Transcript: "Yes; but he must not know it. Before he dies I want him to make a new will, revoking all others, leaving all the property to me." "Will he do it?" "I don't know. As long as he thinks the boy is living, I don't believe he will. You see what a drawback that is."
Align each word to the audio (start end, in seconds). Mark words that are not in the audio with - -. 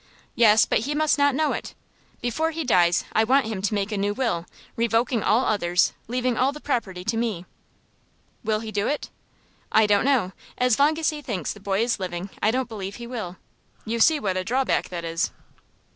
"Yes; 0.33 0.65
but 0.65 0.79
he 0.79 0.95
must 0.95 1.19
not 1.19 1.35
know 1.35 1.51
it. 1.53 1.75
Before 2.23 2.49
he 2.49 2.63
dies 2.63 3.03
I 3.13 3.23
want 3.23 3.45
him 3.45 3.61
to 3.61 3.73
make 3.75 3.91
a 3.91 3.97
new 3.99 4.15
will, 4.15 4.47
revoking 4.75 5.21
all 5.21 5.45
others, 5.45 5.93
leaving 6.07 6.35
all 6.39 6.51
the 6.51 6.59
property 6.59 7.03
to 7.03 7.15
me." 7.15 7.45
"Will 8.43 8.61
he 8.61 8.71
do 8.71 8.87
it?" 8.87 9.11
"I 9.71 9.85
don't 9.85 10.05
know. 10.05 10.31
As 10.57 10.79
long 10.79 10.97
as 10.97 11.11
he 11.11 11.21
thinks 11.21 11.53
the 11.53 11.59
boy 11.59 11.83
is 11.83 11.99
living, 11.99 12.31
I 12.41 12.49
don't 12.49 12.67
believe 12.67 12.95
he 12.95 13.05
will. 13.05 13.37
You 13.85 13.99
see 13.99 14.19
what 14.19 14.37
a 14.37 14.43
drawback 14.43 14.89
that 14.89 15.05
is." 15.05 15.29